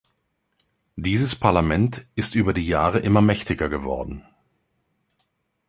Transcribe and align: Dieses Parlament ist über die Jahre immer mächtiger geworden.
Dieses 0.95 1.35
Parlament 1.35 2.07
ist 2.15 2.33
über 2.33 2.53
die 2.53 2.65
Jahre 2.65 2.97
immer 2.97 3.21
mächtiger 3.21 3.69
geworden. 3.69 4.25